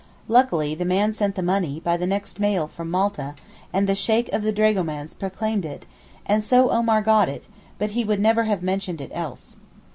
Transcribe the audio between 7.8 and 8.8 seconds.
he would never have